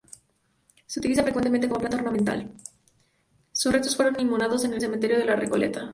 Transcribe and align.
Sus 0.87 1.03
restos 3.71 3.95
fueron 3.95 4.19
inhumados 4.19 4.65
en 4.65 4.73
el 4.73 4.81
Cementerio 4.81 5.19
de 5.19 5.25
la 5.25 5.35
Recoleta. 5.35 5.89